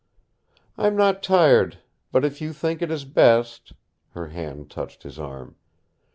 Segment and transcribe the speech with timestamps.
[0.79, 1.77] "I'm not tired,
[2.11, 3.73] but if you think it is best"
[4.15, 5.57] Her hand touched his arm.